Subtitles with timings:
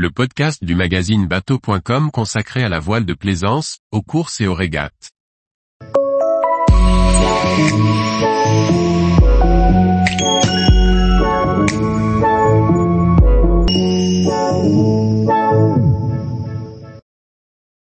[0.00, 4.54] le podcast du magazine bateau.com consacré à la voile de plaisance, aux courses et aux
[4.54, 5.10] régates.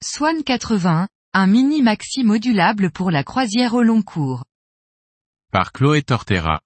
[0.01, 4.45] Swan 80, un mini maxi modulable pour la croisière au long cours.
[5.51, 6.61] Par Chloé Tortera.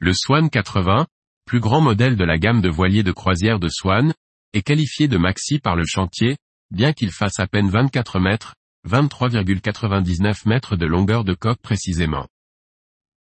[0.00, 1.06] Le Swan 80,
[1.50, 4.14] plus grand modèle de la gamme de voiliers de croisière de Swan,
[4.52, 6.36] est qualifié de maxi par le chantier,
[6.70, 8.54] bien qu'il fasse à peine 24 mètres,
[8.88, 12.28] 23,99 mètres de longueur de coque précisément.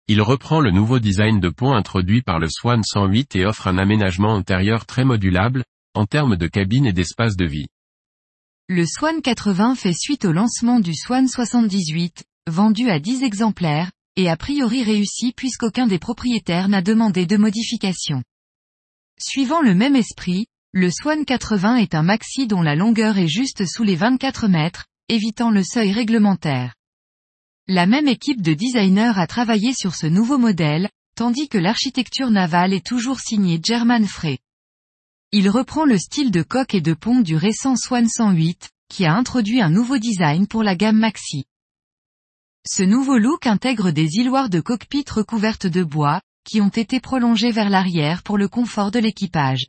[0.09, 3.78] Il reprend le nouveau design de pont introduit par le Swan 108 et offre un
[3.78, 5.62] aménagement intérieur très modulable,
[5.95, 7.69] en termes de cabine et d'espace de vie.
[8.69, 14.29] Le Swan 80 fait suite au lancement du Swan 78, vendu à 10 exemplaires, et
[14.29, 18.23] a priori réussi puisqu'aucun des propriétaires n'a demandé de modification.
[19.19, 23.65] Suivant le même esprit, le Swan 80 est un maxi dont la longueur est juste
[23.66, 26.75] sous les 24 mètres, évitant le seuil réglementaire.
[27.69, 32.73] La même équipe de designers a travaillé sur ce nouveau modèle, tandis que l'architecture navale
[32.73, 34.39] est toujours signée German Frey.
[35.33, 39.14] Il reprend le style de coque et de pont du récent Swan 108, qui a
[39.14, 41.47] introduit un nouveau design pour la gamme Maxi.
[42.69, 47.53] Ce nouveau look intègre des îloirs de cockpit recouvertes de bois, qui ont été prolongés
[47.53, 49.67] vers l'arrière pour le confort de l'équipage.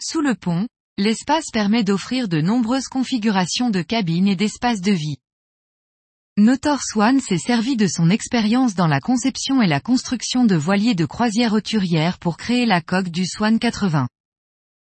[0.00, 5.18] Sous le pont, l'espace permet d'offrir de nombreuses configurations de cabines et d'espaces de vie.
[6.38, 10.94] Notor Swan s'est servi de son expérience dans la conception et la construction de voiliers
[10.94, 14.08] de croisière auturière pour créer la coque du Swan 80.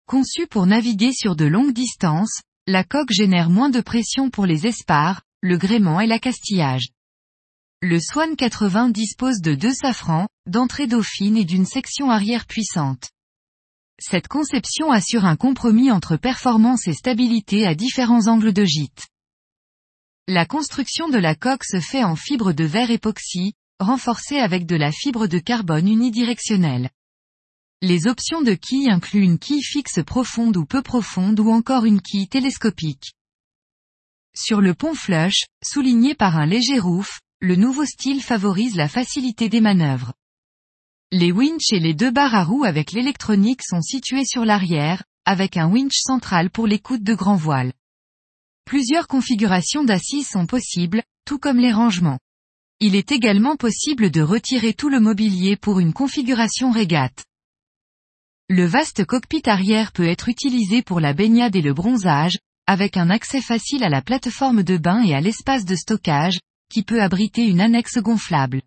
[0.06, 4.68] Conçue pour naviguer sur de longues distances, la coque génère moins de pression pour les
[4.68, 6.90] espars, le gréement et l'accastillage.
[7.84, 13.12] Le Swan 80 dispose de deux safrans, d'entrée dauphine et d'une section arrière puissante.
[14.00, 19.06] Cette conception assure un compromis entre performance et stabilité à différents angles de gîte.
[20.28, 24.76] La construction de la coque se fait en fibre de verre époxy, renforcée avec de
[24.76, 26.90] la fibre de carbone unidirectionnelle.
[27.84, 32.02] Les options de quille incluent une quille fixe profonde ou peu profonde ou encore une
[32.02, 33.14] quille télescopique.
[34.36, 39.48] Sur le pont flush, souligné par un léger roof, le nouveau style favorise la facilité
[39.48, 40.14] des manœuvres.
[41.12, 45.56] Les winches et les deux barres à roues avec l'électronique sont situés sur l'arrière, avec
[45.56, 47.74] un winch central pour l'écoute de grand voile.
[48.66, 52.20] Plusieurs configurations d'assises sont possibles, tout comme les rangements.
[52.80, 57.24] Il est également possible de retirer tout le mobilier pour une configuration régate.
[58.50, 63.12] Le vaste cockpit arrière peut être utilisé pour la baignade et le bronzage, avec un
[63.12, 67.48] accès facile à la plateforme de bain et à l'espace de stockage, qui peut abriter
[67.48, 68.62] une annexe gonflable.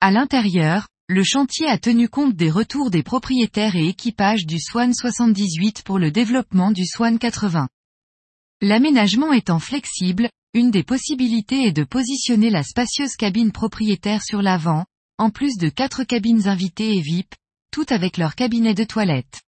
[0.00, 4.94] À l'intérieur, le chantier a tenu compte des retours des propriétaires et équipages du Swan
[4.94, 7.68] 78 pour le développement du Swan 80.
[8.60, 14.84] L'aménagement étant flexible, une des possibilités est de positionner la spacieuse cabine propriétaire sur l'avant,
[15.18, 17.34] en plus de quatre cabines invitées et VIP,
[17.70, 19.42] toutes avec leur cabinet de toilette.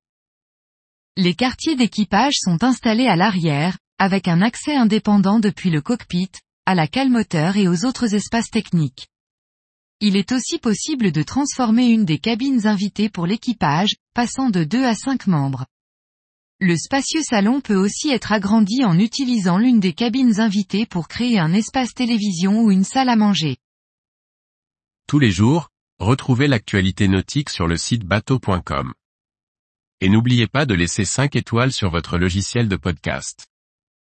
[1.16, 6.30] Les quartiers d'équipage sont installés à l'arrière, avec un accès indépendant depuis le cockpit,
[6.66, 9.08] à la cale moteur et aux autres espaces techniques.
[10.00, 14.84] Il est aussi possible de transformer une des cabines invitées pour l'équipage, passant de 2
[14.84, 15.66] à 5 membres.
[16.60, 21.38] Le spacieux salon peut aussi être agrandi en utilisant l'une des cabines invitées pour créer
[21.38, 23.56] un espace télévision ou une salle à manger.
[25.06, 28.94] Tous les jours, retrouvez l'actualité nautique sur le site bateau.com.
[30.00, 33.46] Et n'oubliez pas de laisser 5 étoiles sur votre logiciel de podcast.